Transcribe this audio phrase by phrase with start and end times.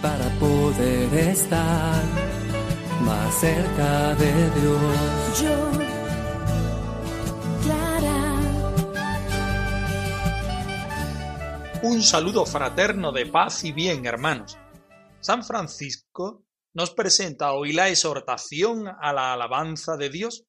[0.00, 2.02] para poder estar
[3.02, 5.42] más cerca de Dios.
[5.42, 5.70] Yo,
[7.62, 8.40] Clara,
[11.82, 14.56] Un saludo fraterno de paz y bien, hermanos.
[15.20, 20.46] San Francisco nos presenta hoy la exhortación a la alabanza de Dios,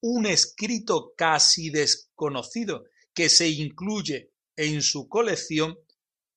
[0.00, 5.78] un escrito casi desconocido que se incluye en su colección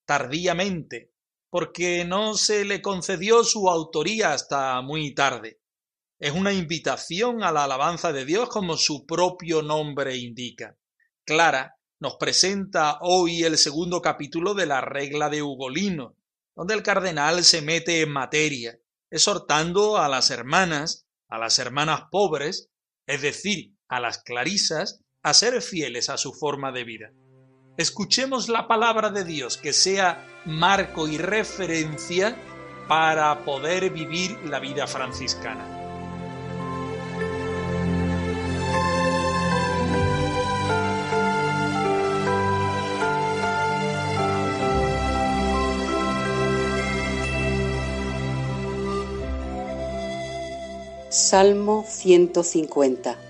[0.05, 1.11] tardíamente,
[1.49, 5.61] porque no se le concedió su autoría hasta muy tarde.
[6.19, 10.77] Es una invitación a la alabanza de Dios como su propio nombre indica.
[11.25, 16.17] Clara nos presenta hoy el segundo capítulo de la regla de Ugolino,
[16.55, 18.77] donde el cardenal se mete en materia,
[19.09, 22.69] exhortando a las hermanas, a las hermanas pobres,
[23.07, 27.11] es decir, a las clarisas, a ser fieles a su forma de vida.
[27.79, 32.35] Escuchemos la palabra de Dios que sea marco y referencia
[32.89, 35.65] para poder vivir la vida franciscana.
[51.09, 53.29] Salmo 150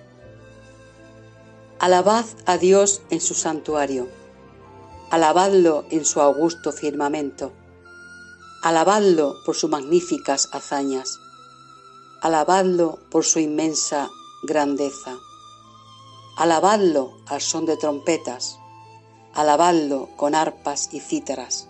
[1.80, 4.10] Alabad a Dios en su santuario,
[5.12, 7.52] alabadlo en su augusto firmamento,
[8.62, 11.20] alabadlo por sus magníficas hazañas,
[12.22, 14.08] alabadlo por su inmensa
[14.44, 15.18] grandeza,
[16.38, 18.60] alabadlo al son de trompetas,
[19.34, 21.68] alabadlo con arpas y cítaras,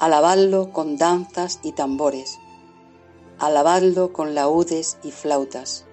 [0.00, 2.38] alabadlo con danzas y tambores,
[3.38, 5.84] alabadlo con laúdes y flautas,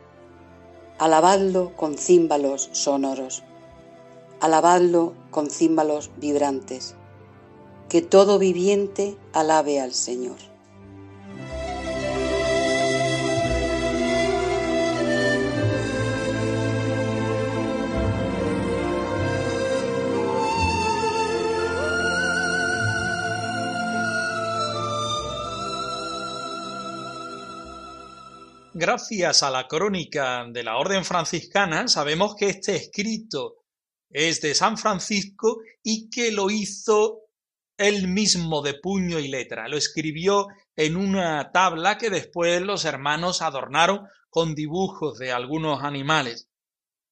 [0.97, 3.43] alabadlo con címbalos sonoros,
[4.39, 6.95] alabadlo con címbalos vibrantes,
[7.89, 10.37] que todo viviente alabe al Señor.
[28.81, 33.58] Gracias a la crónica de la Orden franciscana, sabemos que este escrito
[34.09, 37.21] es de San Francisco y que lo hizo
[37.77, 39.67] él mismo de puño y letra.
[39.67, 46.49] Lo escribió en una tabla que después los hermanos adornaron con dibujos de algunos animales.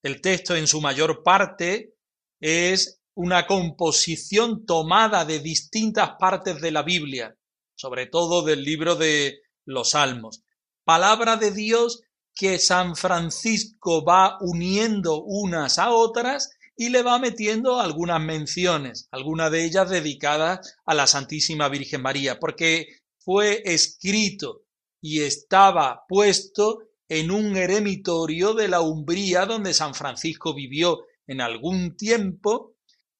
[0.03, 1.95] El texto en su mayor parte
[2.39, 7.35] es una composición tomada de distintas partes de la Biblia,
[7.75, 10.43] sobre todo del libro de los Salmos
[10.87, 12.01] palabra de Dios
[12.33, 19.51] que San Francisco va uniendo unas a otras y le va metiendo algunas menciones, algunas
[19.51, 24.61] de ellas dedicadas a la Santísima Virgen María, porque fue escrito
[25.01, 31.97] y estaba puesto en un eremitorio de la Umbría donde San Francisco vivió en algún
[31.97, 32.75] tiempo,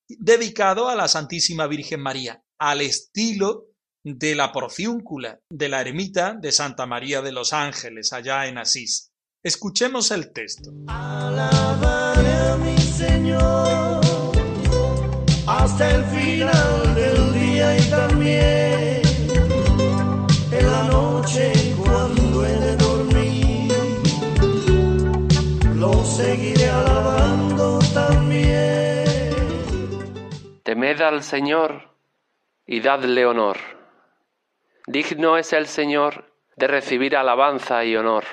[0.08, 3.66] dedicado a la Santísima Virgen María, al estilo
[4.04, 9.07] de la porciúncula de la ermita de Santa María de los Ángeles, allá en Asís.
[9.48, 10.72] Escuchemos el texto.
[10.88, 14.02] Alabaré a mi Señor
[15.48, 19.02] hasta el final del día y también
[20.52, 23.74] en la noche cuando he de dormir.
[25.78, 29.06] Lo seguiré alabando también.
[30.64, 31.96] Temed al Señor
[32.66, 33.56] y dadle honor.
[34.88, 38.26] Digno es el Señor de recibir alabanza y honor.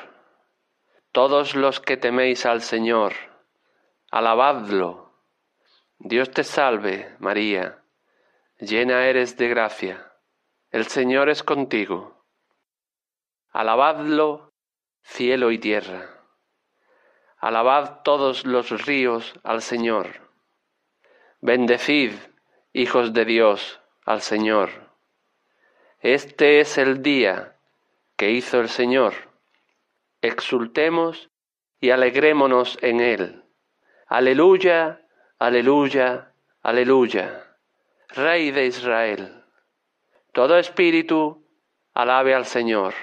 [1.14, 3.12] Todos los que teméis al Señor,
[4.10, 5.12] alabadlo.
[6.00, 7.84] Dios te salve, María,
[8.58, 10.10] llena eres de gracia.
[10.72, 12.24] El Señor es contigo.
[13.52, 14.54] Alabadlo,
[15.02, 16.20] cielo y tierra.
[17.38, 20.32] Alabad todos los ríos al Señor.
[21.40, 22.14] Bendecid,
[22.72, 24.90] hijos de Dios, al Señor.
[26.00, 27.56] Este es el día
[28.16, 29.33] que hizo el Señor.
[30.24, 31.28] Exultemos
[31.80, 33.44] y alegrémonos en él.
[34.06, 35.06] Aleluya,
[35.38, 36.32] aleluya,
[36.62, 37.58] aleluya.
[38.08, 39.44] Rey de Israel.
[40.32, 41.46] Todo espíritu,
[41.92, 42.94] alabe al Señor.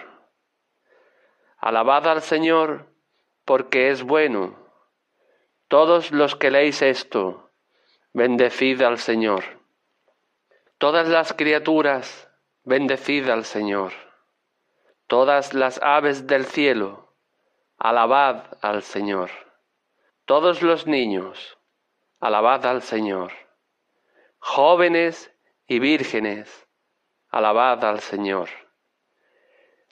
[1.60, 2.88] Alabad al Señor,
[3.46, 4.58] porque es bueno.
[5.68, 7.52] Todos los que leéis esto,
[8.14, 9.44] bendecid al Señor.
[10.80, 12.32] Todas las criaturas,
[12.64, 13.94] bendecid al Señor.
[15.06, 17.11] Todas las aves del cielo,
[17.84, 19.32] alabad al Señor.
[20.26, 21.58] Todos los niños,
[22.20, 23.32] alabad al Señor.
[24.38, 25.34] Jóvenes
[25.66, 26.68] y vírgenes,
[27.30, 28.50] alabad al Señor.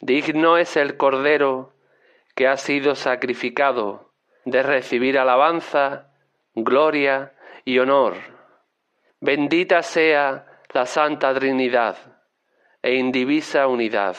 [0.02, 1.74] Digno es el Cordero
[2.36, 4.14] que ha sido sacrificado
[4.46, 6.14] de recibir alabanza,
[6.54, 7.34] gloria
[7.66, 8.18] y honor.
[9.20, 11.98] Bendita sea la Santa Trinidad
[12.84, 14.16] e indivisa unidad.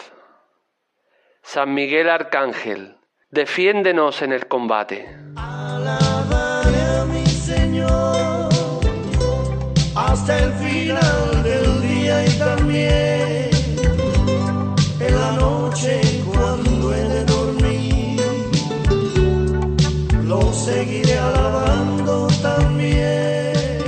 [1.43, 3.00] San Miguel Arcángel,
[3.31, 5.07] defiéndenos en el combate.
[5.37, 8.49] Alabaré a mi Señor
[9.95, 13.51] hasta el final del día y también
[14.99, 18.21] en la noche cuando he de dormir.
[20.25, 23.79] Lo seguiré alabando también.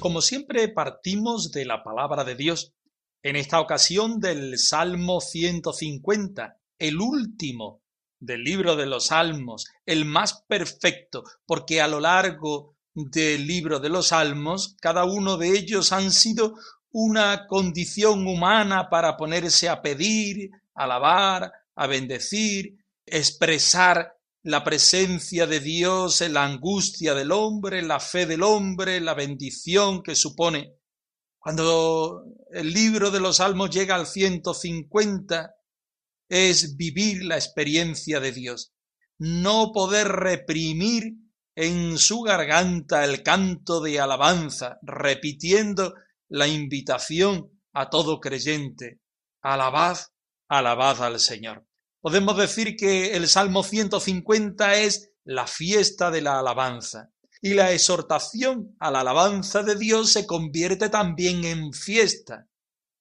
[0.00, 2.74] Como siempre partimos de la palabra de Dios,
[3.22, 7.81] en esta ocasión del Salmo 150, el último
[8.22, 13.88] del libro de los Salmos, el más perfecto, porque a lo largo del libro de
[13.88, 16.54] los Salmos, cada uno de ellos han sido
[16.92, 26.20] una condición humana para ponerse a pedir, alabar, a bendecir, expresar la presencia de Dios
[26.20, 30.76] en la angustia del hombre, la fe del hombre, la bendición que supone.
[31.40, 32.22] Cuando
[32.52, 35.56] el libro de los Salmos llega al 150,
[36.32, 38.72] es vivir la experiencia de Dios,
[39.18, 41.12] no poder reprimir
[41.54, 45.92] en su garganta el canto de alabanza, repitiendo
[46.30, 49.00] la invitación a todo creyente,
[49.42, 49.98] alabad,
[50.48, 51.66] alabad al Señor.
[52.00, 57.10] Podemos decir que el Salmo 150 es la fiesta de la alabanza,
[57.42, 62.48] y la exhortación a la alabanza de Dios se convierte también en fiesta.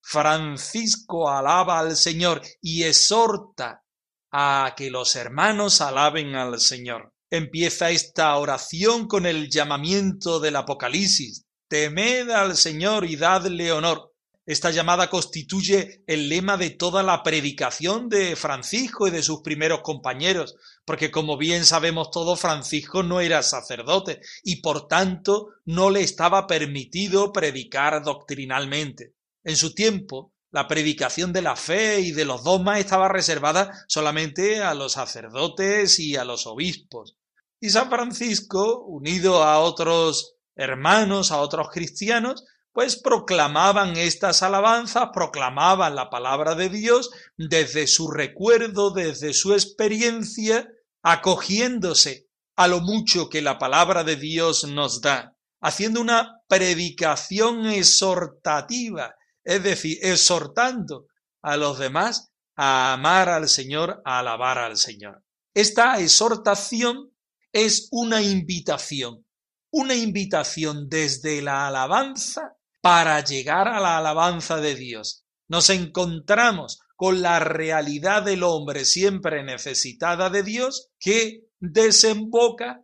[0.02, 3.84] Francisco alaba al Señor y exhorta
[4.32, 7.14] a que los hermanos alaben al Señor.
[7.30, 11.46] Empieza esta oración con el llamamiento del Apocalipsis.
[11.70, 14.12] Temed al Señor y dadle honor.
[14.46, 19.82] Esta llamada constituye el lema de toda la predicación de Francisco y de sus primeros
[19.82, 26.02] compañeros, porque como bien sabemos todos, Francisco no era sacerdote y por tanto no le
[26.02, 29.14] estaba permitido predicar doctrinalmente.
[29.44, 34.62] En su tiempo, la predicación de la fe y de los dogmas estaba reservada solamente
[34.62, 37.16] a los sacerdotes y a los obispos.
[37.60, 42.44] Y San Francisco, unido a otros hermanos, a otros cristianos,
[42.74, 50.68] pues proclamaban estas alabanzas, proclamaban la palabra de Dios desde su recuerdo, desde su experiencia,
[51.02, 59.16] acogiéndose a lo mucho que la palabra de Dios nos da, haciendo una predicación exhortativa,
[59.44, 61.08] es decir, exhortando
[61.42, 65.24] a los demás a amar al Señor, a alabar al Señor.
[65.54, 67.12] Esta exhortación
[67.52, 69.26] es una invitación,
[69.72, 75.26] una invitación desde la alabanza para llegar a la alabanza de Dios.
[75.48, 82.84] Nos encontramos con la realidad del hombre siempre necesitada de Dios que desemboca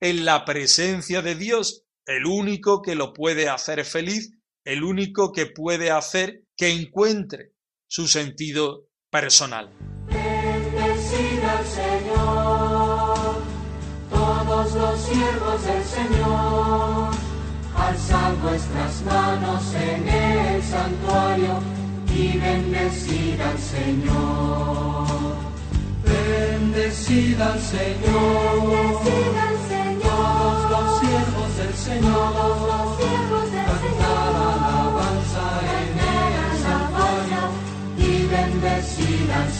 [0.00, 4.37] en la presencia de Dios, el único que lo puede hacer feliz,
[4.68, 7.52] el único que puede hacer que encuentre
[7.86, 9.70] su sentido personal.
[10.08, 13.42] Bendecid al Señor,
[14.10, 17.14] todos los siervos del Señor,
[17.74, 21.62] alzad vuestras manos en el santuario
[22.14, 25.06] y bendecid al Señor.
[26.04, 33.50] Bendecid al Señor, Bendecid al Señor, todos los siervos del Señor, todos los siervos del
[33.50, 33.57] Señor,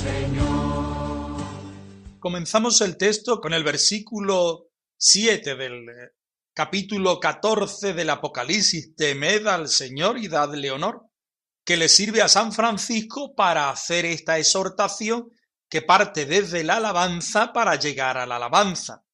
[0.02, 1.36] Señor.
[2.20, 6.10] Comenzamos el texto con el versículo 7 del eh,
[6.54, 8.94] capítulo 14 del Apocalipsis.
[8.94, 11.06] Temed al Señor y dadle honor,
[11.64, 15.30] que le sirve a San Francisco para hacer esta exhortación
[15.68, 19.04] que parte desde la alabanza para llegar a la alabanza.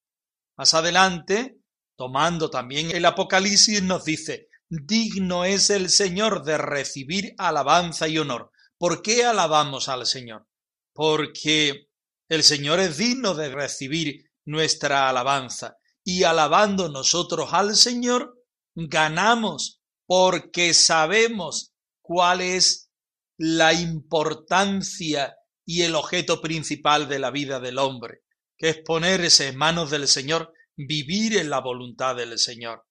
[0.57, 1.57] Más adelante,
[1.97, 8.51] tomando también el Apocalipsis, nos dice, digno es el Señor de recibir alabanza y honor.
[8.77, 10.47] ¿Por qué alabamos al Señor?
[10.95, 11.89] Porque
[12.29, 15.75] el Señor es digno de recibir nuestra alabanza
[16.05, 18.41] y alabando nosotros al Señor,
[18.73, 22.89] ganamos porque sabemos cuál es
[23.37, 25.35] la importancia
[25.65, 28.21] y el objeto principal de la vida del hombre,
[28.57, 32.85] que es ponerse en manos del Señor, vivir en la voluntad del Señor.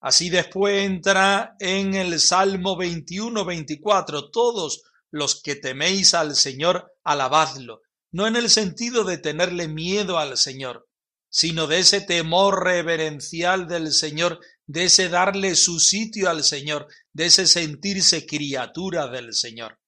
[0.00, 8.26] Así después entra en el Salmo 21-24, todos los que teméis al Señor, alabadlo, no
[8.26, 10.88] en el sentido de tenerle miedo al Señor,
[11.28, 17.26] sino de ese temor reverencial del Señor, de ese darle su sitio al Señor, de
[17.26, 19.78] ese sentirse criatura del Señor.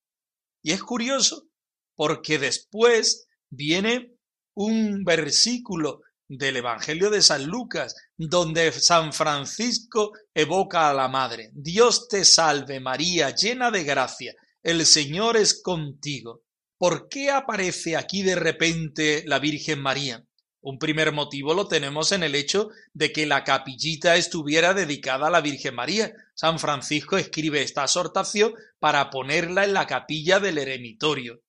[0.62, 1.48] Y es curioso,
[1.96, 4.14] porque después viene
[4.54, 11.50] un versículo del Evangelio de San Lucas, donde San Francisco evoca a la Madre.
[11.52, 16.42] Dios te salve María, llena de gracia, el Señor es contigo.
[16.78, 20.24] ¿Por qué aparece aquí de repente la Virgen María?
[20.60, 25.30] Un primer motivo lo tenemos en el hecho de que la capillita estuviera dedicada a
[25.30, 26.12] la Virgen María.
[26.34, 31.40] San Francisco escribe esta exhortación para ponerla en la capilla del eremitorio.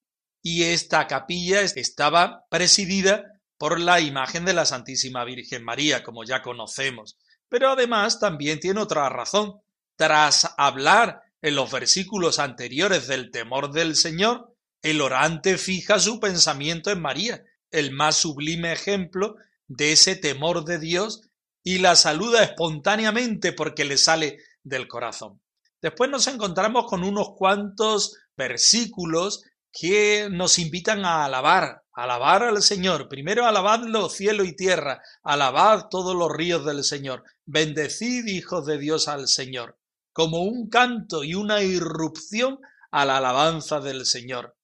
[0.41, 3.23] Y esta capilla estaba presidida
[3.59, 7.17] por la imagen de la Santísima Virgen María, como ya conocemos.
[7.49, 9.61] Pero además también tiene otra razón.
[9.95, 16.89] Tras hablar en los versículos anteriores del temor del Señor, el orante fija su pensamiento
[16.89, 19.35] en María, el más sublime ejemplo
[19.67, 21.29] de ese temor de Dios,
[21.61, 25.41] y la saluda espontáneamente porque le sale del corazón.
[25.81, 33.09] Después nos encontramos con unos cuantos versículos que nos invitan a alabar, alabar al Señor.
[33.09, 39.09] Primero alabadlo cielo y tierra, alabad todos los ríos del Señor, bendecid hijos de Dios
[39.09, 39.77] al Señor,
[40.13, 42.59] como un canto y una irrupción
[42.91, 44.55] a la alabanza del Señor.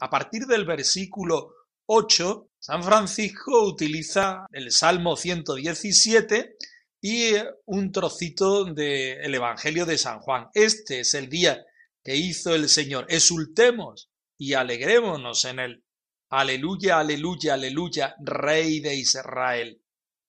[0.00, 1.54] A partir del versículo
[1.86, 6.56] 8, San Francisco utiliza el Salmo 117
[7.00, 7.32] y
[7.66, 10.48] un trocito del Evangelio de San Juan.
[10.52, 11.64] Este es el día
[12.02, 13.06] que hizo el Señor.
[13.08, 15.84] Exultemos y alegrémonos en él.
[16.30, 19.80] Aleluya, aleluya, aleluya, Rey de Israel.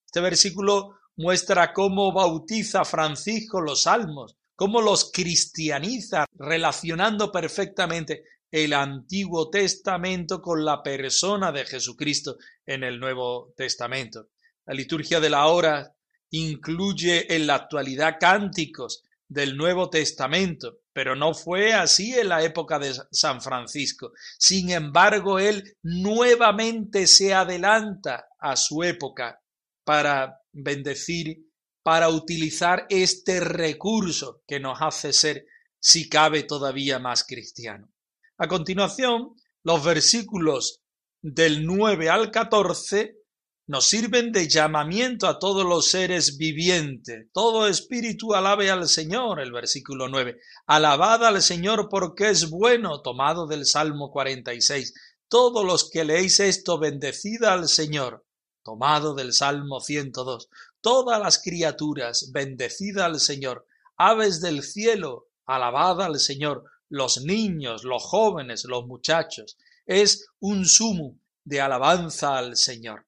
[0.06, 9.50] Este versículo muestra cómo bautiza Francisco los salmos, cómo los cristianiza, relacionando perfectamente el Antiguo
[9.50, 12.36] Testamento con la persona de Jesucristo
[12.66, 14.32] en el Nuevo Testamento.
[14.66, 15.96] La liturgia de la hora
[16.32, 22.80] incluye en la actualidad cánticos del Nuevo Testamento, pero no fue así en la época
[22.80, 24.12] de San Francisco.
[24.38, 29.40] Sin embargo, él nuevamente se adelanta a su época
[29.86, 31.49] para bendecir,
[31.90, 35.48] para utilizar este recurso que nos hace ser,
[35.80, 37.90] si cabe, todavía más cristiano.
[38.38, 40.82] A continuación, los versículos
[41.20, 43.18] del 9 al 14
[43.66, 47.26] nos sirven de llamamiento a todos los seres vivientes.
[47.34, 50.40] Todo espíritu alabe al Señor, el versículo 9.
[50.68, 54.94] Alabad al Señor porque es bueno, tomado del Salmo 46.
[55.28, 58.28] Todos los que leéis esto, bendecida al Señor,
[58.62, 60.50] tomado del Salmo 102.
[60.82, 63.66] Todas las criaturas, bendecida al Señor.
[63.98, 66.64] Aves del cielo, alabad al Señor.
[66.90, 69.58] Los niños, los jóvenes, los muchachos.
[69.86, 73.06] Es un sumo de alabanza al Señor.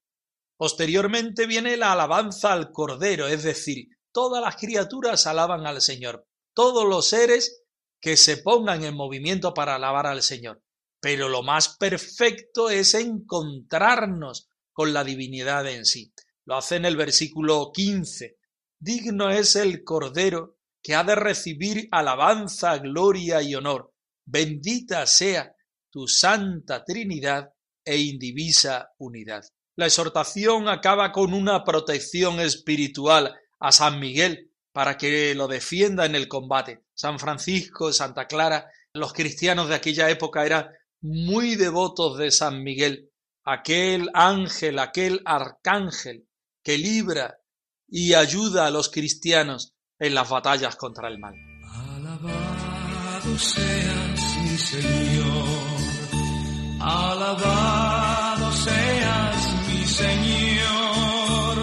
[0.56, 6.86] Posteriormente viene la alabanza al Cordero, es decir, todas las criaturas alaban al Señor, todos
[6.88, 7.62] los seres
[8.00, 10.62] que se pongan en movimiento para alabar al Señor.
[11.00, 16.12] Pero lo más perfecto es encontrarnos con la divinidad en sí.
[16.44, 18.36] Lo hace en el versículo 15.
[18.80, 23.92] Digno es el Cordero que ha de recibir alabanza, gloria y honor.
[24.24, 25.54] Bendita sea
[25.90, 27.52] tu santa Trinidad
[27.84, 29.44] e indivisa unidad.
[29.76, 36.16] La exhortación acaba con una protección espiritual a San Miguel para que lo defienda en
[36.16, 36.86] el combate.
[36.92, 40.68] San Francisco, Santa Clara, los cristianos de aquella época eran
[41.00, 43.10] muy devotos de San Miguel,
[43.44, 46.26] aquel ángel, aquel arcángel
[46.62, 47.38] que libra
[47.88, 51.34] y ayuda a los cristianos en las batallas contra el mal.
[51.74, 55.46] Alabado seas mi Señor,
[56.80, 59.52] alabado seas
[59.92, 61.56] Señor.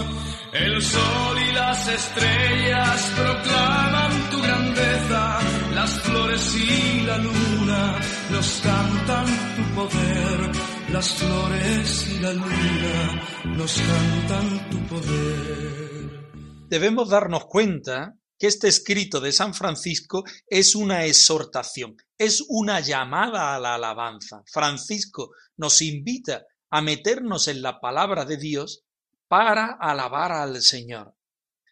[0.54, 5.40] El sol y las estrellas proclaman tu grandeza,
[5.74, 8.00] las flores y la luna
[8.32, 9.26] nos cantan
[9.56, 10.52] tu poder,
[10.92, 13.28] las flores y la luna
[13.58, 16.30] nos cantan tu poder.
[16.68, 23.56] Debemos darnos cuenta que este escrito de San Francisco es una exhortación, es una llamada
[23.56, 24.42] a la alabanza.
[24.46, 28.84] Francisco nos invita a meternos en la palabra de Dios
[29.28, 31.14] para alabar al Señor.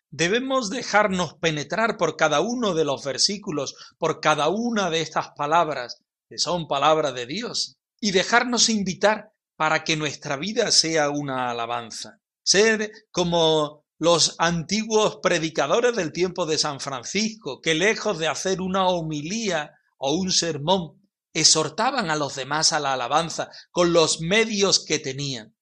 [0.09, 6.01] debemos dejarnos penetrar por cada uno de los versículos, por cada una de estas palabras,
[6.29, 12.19] que son palabras de Dios, y dejarnos invitar para que nuestra vida sea una alabanza.
[12.43, 18.87] Ser como los antiguos predicadores del tiempo de San Francisco, que lejos de hacer una
[18.87, 21.01] homilía o un sermón,
[21.33, 25.55] exhortaban a los demás a la alabanza con los medios que tenían,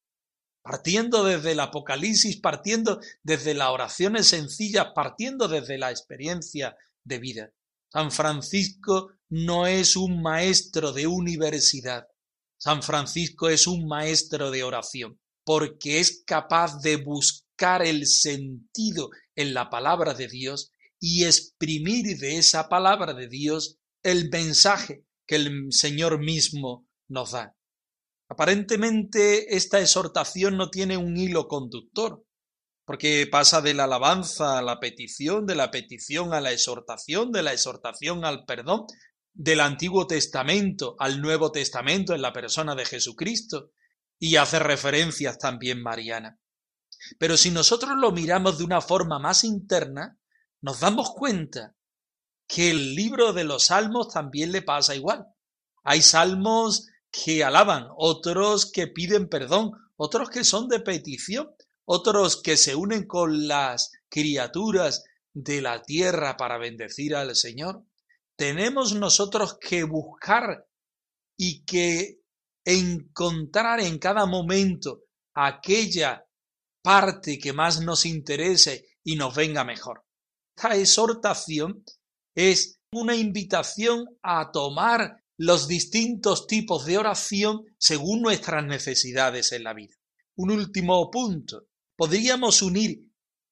[0.61, 7.51] partiendo desde el Apocalipsis, partiendo desde las oraciones sencillas, partiendo desde la experiencia de vida.
[7.91, 12.07] San Francisco no es un maestro de universidad,
[12.65, 19.53] San Francisco es un maestro de oración, porque es capaz de buscar el sentido en
[19.53, 25.67] la palabra de Dios y exprimir de esa palabra de Dios el mensaje que el
[25.69, 27.55] Señor mismo nos da.
[28.29, 32.25] Aparentemente esta exhortación no tiene un hilo conductor,
[32.83, 37.43] porque pasa de la alabanza a la petición, de la petición a la exhortación, de
[37.43, 38.87] la exhortación al perdón,
[39.35, 43.71] del Antiguo Testamento al Nuevo Testamento en la persona de Jesucristo,
[44.17, 46.39] y hace referencias también Mariana.
[47.19, 50.17] Pero si nosotros lo miramos de una forma más interna,
[50.61, 51.75] nos damos cuenta
[52.47, 55.25] que el libro de los salmos también le pasa igual.
[55.83, 61.51] Hay salmos que alaban, otros que piden perdón, otros que son de petición,
[61.83, 67.83] otros que se unen con las criaturas de la tierra para bendecir al Señor.
[68.37, 70.67] Tenemos nosotros que buscar
[71.37, 72.19] y que
[72.65, 76.25] encontrar en cada momento aquella
[76.81, 80.03] parte que más nos interese y nos venga mejor.
[80.55, 81.83] Esta exhortación
[82.35, 89.73] es una invitación a tomar los distintos tipos de oración según nuestras necesidades en la
[89.73, 89.95] vida.
[90.37, 91.67] Un último punto.
[91.97, 93.04] Podríamos unir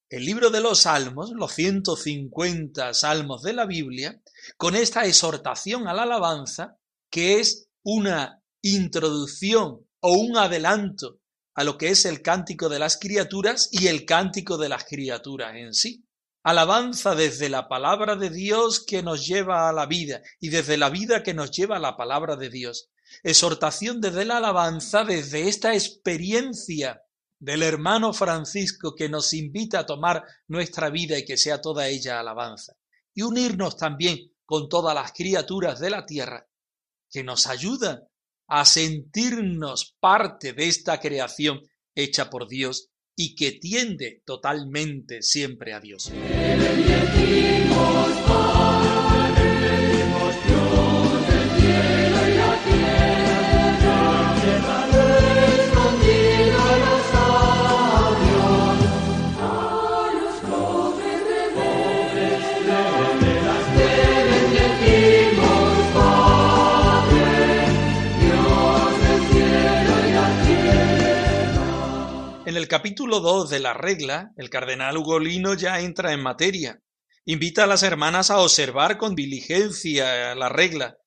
[0.10, 4.22] el libro de los Salmos, los 150 salmos de la Biblia,
[4.58, 6.78] con esta exhortación a la alabanza,
[7.10, 11.20] que es una introducción o un adelanto
[11.56, 15.56] a lo que es el cántico de las criaturas y el cántico de las criaturas
[15.56, 16.06] en sí.
[16.44, 20.90] Alabanza desde la palabra de Dios que nos lleva a la vida y desde la
[20.90, 22.90] vida que nos lleva a la palabra de Dios.
[23.24, 27.02] Exhortación desde la alabanza desde esta experiencia
[27.44, 32.22] del hermano Francisco que nos invita a tomar nuestra vida y que sea toda ella
[32.22, 32.78] alabanza.
[33.14, 36.48] Y unirnos también con todas las criaturas de la tierra
[37.12, 38.08] que nos ayudan
[38.48, 41.60] a sentirnos parte de esta creación
[41.94, 46.14] hecha por Dios y que tiende totalmente siempre a Dios.
[72.74, 76.82] Capítulo 2 de la regla, el cardenal Ugolino ya entra en materia.
[77.24, 80.98] Invita a las hermanas a observar con diligencia la regla,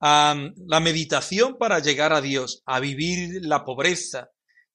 [0.00, 0.34] a
[0.66, 4.30] la meditación para llegar a Dios, a vivir la pobreza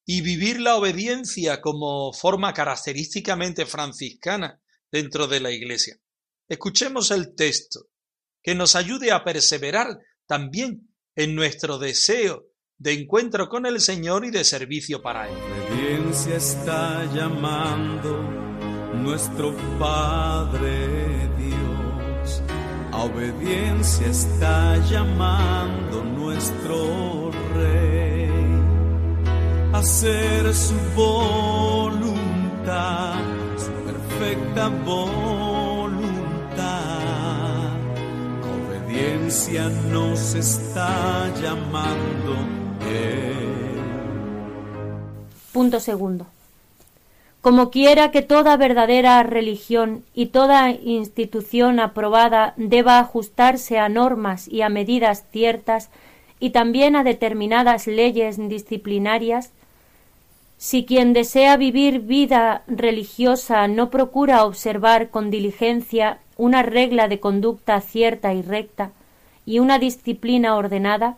[0.06, 5.98] y vivir la obediencia como forma característicamente franciscana dentro de la Iglesia.
[6.48, 7.88] Escuchemos el texto,
[8.42, 12.46] que nos ayude a perseverar también en nuestro deseo
[12.80, 15.34] de encuentro con el Señor y de servicio para Él.
[15.68, 18.24] Obediencia está llamando
[18.94, 22.42] nuestro Padre Dios.
[22.90, 28.30] A obediencia está llamando nuestro Rey.
[29.74, 32.02] A hacer su voluntad,
[33.58, 36.00] su perfecta voluntad.
[38.88, 42.59] Obediencia nos está llamando
[45.52, 46.26] Punto segundo.
[47.40, 54.60] Como quiera que toda verdadera religión y toda institución aprobada deba ajustarse a normas y
[54.60, 55.90] a medidas ciertas
[56.38, 59.52] y también a determinadas leyes disciplinarias,
[60.58, 67.80] si quien desea vivir vida religiosa no procura observar con diligencia una regla de conducta
[67.80, 68.90] cierta y recta
[69.46, 71.16] y una disciplina ordenada,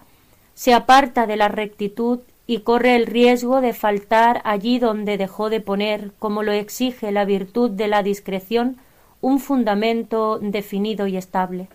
[0.55, 5.61] se aparta de la rectitud y corre el riesgo de faltar allí donde dejó de
[5.61, 8.77] poner, como lo exige la virtud de la discreción,
[9.21, 11.69] un fundamento definido y estable.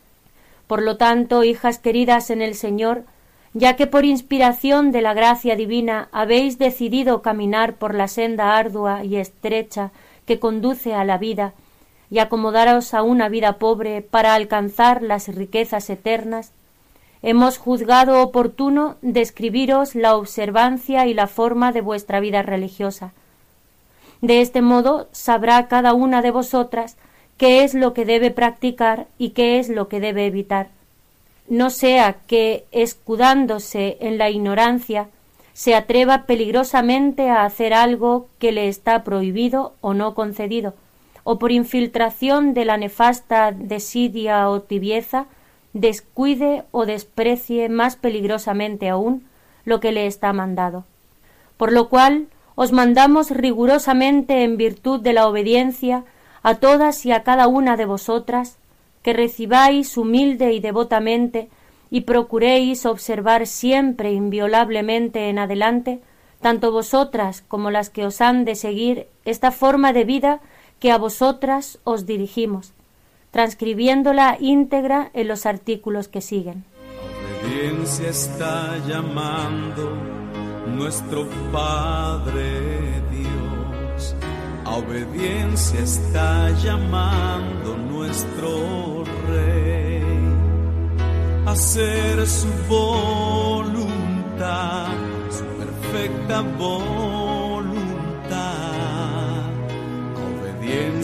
[0.68, 3.06] Por lo tanto, hijas queridas en el Señor,
[3.54, 9.04] ya que por inspiración de la gracia divina habéis decidido caminar por la senda ardua
[9.04, 9.92] y estrecha
[10.26, 11.54] que conduce a la vida,
[12.10, 16.52] y acomodaros a una vida pobre para alcanzar las riquezas eternas,
[17.28, 23.12] hemos juzgado oportuno describiros la observancia y la forma de vuestra vida religiosa.
[24.22, 26.96] De este modo sabrá cada una de vosotras
[27.36, 30.70] qué es lo que debe practicar y qué es lo que debe evitar.
[31.50, 35.10] No sea que, escudándose en la ignorancia,
[35.54, 40.76] se atreva peligrosamente a hacer algo que le está prohibido o no concedido,
[41.26, 45.26] o por infiltración de la nefasta desidia o tibieza,
[45.80, 49.26] descuide o desprecie más peligrosamente aún
[49.66, 50.86] lo que le está mandado.
[51.58, 56.04] Por lo cual os mandamos rigurosamente en virtud de la obediencia
[56.44, 58.58] a todas y a cada una de vosotras,
[59.04, 61.50] que recibáis humilde y devotamente
[61.90, 66.02] y procuréis observar siempre inviolablemente en adelante,
[66.42, 70.40] tanto vosotras como las que os han de seguir, esta forma de vida
[70.80, 72.74] que a vosotras os dirigimos,
[73.32, 76.66] transcribiéndola íntegra en los artículos que siguen.
[77.44, 79.96] Obediencia está llamando
[80.68, 84.16] nuestro Padre Dios.
[84.66, 90.04] A obediencia está llamando nuestro Rey.
[91.46, 93.78] A hacer su voluntad,
[95.30, 97.37] su perfecta voluntad.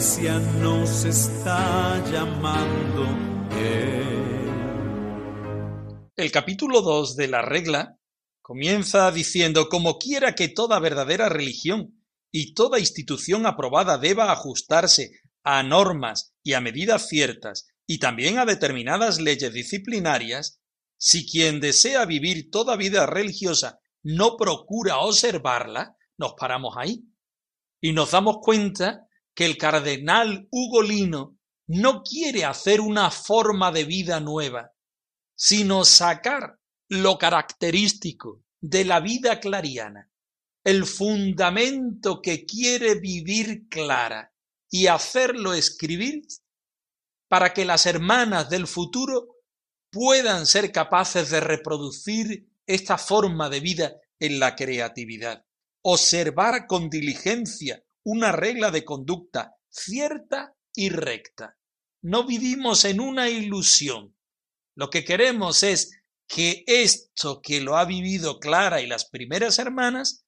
[0.04, 3.06] Está llamando.
[6.14, 7.98] El capítulo 2 de la regla
[8.42, 15.62] comienza diciendo como quiera que toda verdadera religión y toda institución aprobada deba ajustarse a
[15.62, 20.60] normas y a medidas ciertas y también a determinadas leyes disciplinarias,
[20.98, 27.04] si quien desea vivir toda vida religiosa no procura observarla, nos paramos ahí.
[27.80, 29.03] Y nos damos cuenta
[29.34, 34.72] que el cardenal Ugolino no quiere hacer una forma de vida nueva,
[35.34, 40.10] sino sacar lo característico de la vida clariana,
[40.64, 44.32] el fundamento que quiere vivir clara
[44.70, 46.22] y hacerlo escribir
[47.28, 49.34] para que las hermanas del futuro
[49.90, 55.44] puedan ser capaces de reproducir esta forma de vida en la creatividad.
[55.82, 61.56] Observar con diligencia una regla de conducta cierta y recta.
[62.02, 64.16] No vivimos en una ilusión.
[64.76, 70.24] Lo que queremos es que esto que lo ha vivido Clara y las primeras hermanas,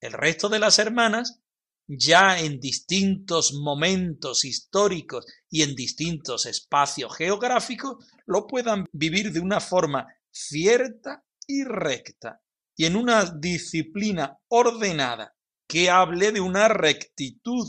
[0.00, 1.40] el resto de las hermanas,
[1.86, 9.60] ya en distintos momentos históricos y en distintos espacios geográficos, lo puedan vivir de una
[9.60, 12.40] forma cierta y recta
[12.76, 15.36] y en una disciplina ordenada
[15.72, 17.66] que hable de una rectitud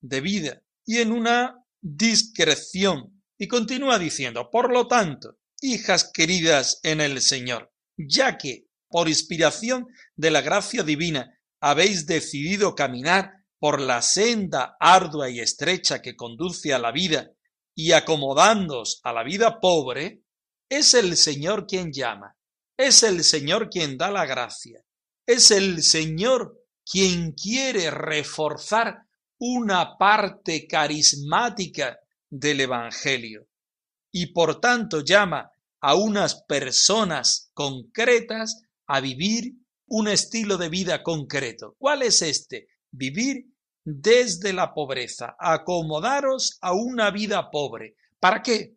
[0.00, 3.22] de vida y en una discreción.
[3.38, 9.86] Y continúa diciendo, por lo tanto, hijas queridas en el Señor, ya que, por inspiración
[10.16, 13.30] de la gracia divina, habéis decidido caminar
[13.60, 17.30] por la senda ardua y estrecha que conduce a la vida
[17.76, 20.24] y acomodándoos a la vida pobre,
[20.68, 22.36] es el Señor quien llama,
[22.76, 24.82] es el Señor quien da la gracia,
[25.28, 29.02] es el Señor quien quiere reforzar
[29.38, 31.98] una parte carismática
[32.30, 33.48] del Evangelio
[34.12, 39.54] y por tanto llama a unas personas concretas a vivir
[39.88, 41.76] un estilo de vida concreto.
[41.78, 42.68] ¿Cuál es este?
[42.90, 43.46] Vivir
[43.84, 47.96] desde la pobreza, acomodaros a una vida pobre.
[48.18, 48.76] ¿Para qué?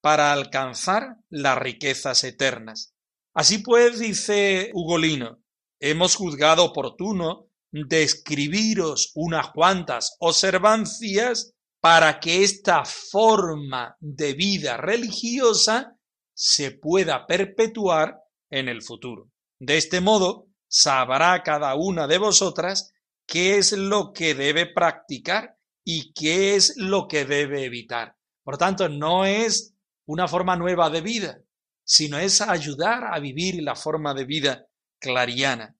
[0.00, 2.94] Para alcanzar las riquezas eternas.
[3.34, 5.41] Así pues, dice Ugolino,
[5.82, 15.96] hemos juzgado oportuno describiros unas cuantas observancias para que esta forma de vida religiosa
[16.34, 19.30] se pueda perpetuar en el futuro.
[19.58, 22.92] De este modo, sabrá cada una de vosotras
[23.26, 28.14] qué es lo que debe practicar y qué es lo que debe evitar.
[28.44, 29.74] Por tanto, no es
[30.06, 31.42] una forma nueva de vida,
[31.84, 34.66] sino es ayudar a vivir la forma de vida
[35.02, 35.76] clariana,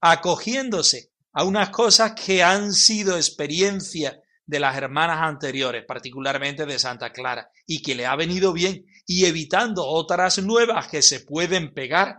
[0.00, 7.10] acogiéndose a unas cosas que han sido experiencia de las hermanas anteriores, particularmente de Santa
[7.10, 12.18] Clara, y que le ha venido bien, y evitando otras nuevas que se pueden pegar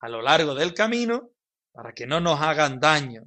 [0.00, 1.30] a lo largo del camino
[1.72, 3.24] para que no nos hagan daño.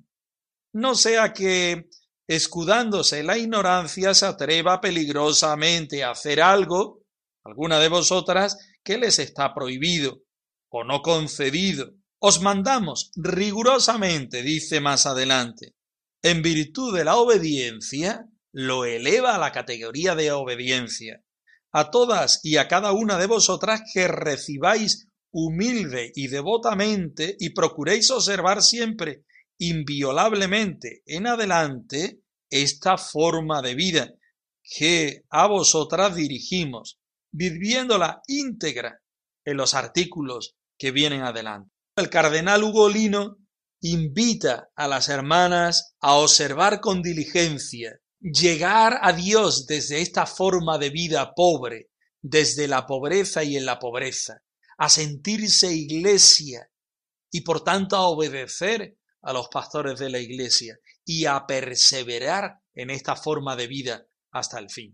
[0.73, 1.87] No sea que,
[2.27, 7.03] escudándose la ignorancia, se atreva peligrosamente a hacer algo,
[7.43, 10.21] alguna de vosotras, que les está prohibido
[10.69, 11.93] o no concedido.
[12.21, 15.75] Os mandamos rigurosamente, dice más adelante,
[16.21, 21.23] en virtud de la obediencia, lo eleva a la categoría de obediencia.
[21.71, 28.11] A todas y a cada una de vosotras que recibáis humilde y devotamente y procuréis
[28.11, 29.23] observar siempre
[29.57, 34.13] inviolablemente en adelante esta forma de vida
[34.63, 36.99] que a vosotras dirigimos,
[37.31, 39.01] viviéndola íntegra
[39.45, 41.78] en los artículos que vienen adelante.
[41.99, 43.39] El cardenal Ugolino
[43.81, 50.91] invita a las hermanas a observar con diligencia, llegar a Dios desde esta forma de
[50.91, 51.89] vida pobre,
[52.21, 54.41] desde la pobreza y en la pobreza,
[54.77, 56.69] a sentirse iglesia
[57.31, 62.91] y por tanto a obedecer a los pastores de la iglesia y a perseverar en
[62.91, 64.93] esta forma de vida hasta el fin.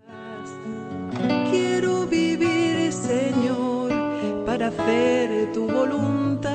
[1.51, 6.54] Quiero vivir, Señor, para hacer tu voluntad.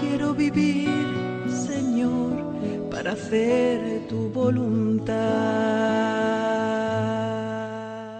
[0.00, 0.90] Quiero vivir,
[1.66, 5.16] Señor, para hacer tu voluntad.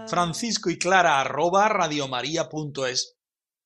[0.08, 3.16] Francisco y Clara arroba radiomaria.es.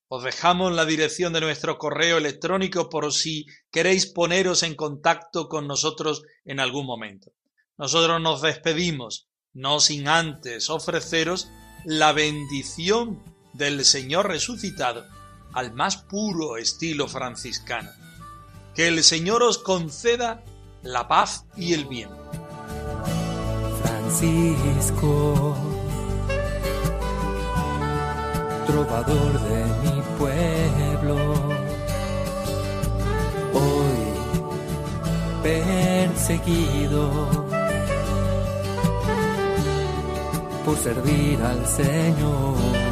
[0.08, 5.68] Os dejamos la dirección de nuestro correo electrónico por si queréis poneros en contacto con
[5.68, 7.30] nosotros en algún momento.
[7.78, 11.48] Nosotros nos despedimos, no sin antes ofreceros
[11.84, 13.22] la bendición
[13.54, 15.21] del Señor resucitado
[15.52, 17.90] al más puro estilo franciscano.
[18.74, 20.42] Que el Señor os conceda
[20.82, 22.10] la paz y el bien.
[23.82, 25.56] Francisco,
[28.66, 31.34] trovador de mi pueblo,
[33.52, 34.12] hoy
[35.42, 37.28] perseguido
[40.64, 42.91] por servir al Señor.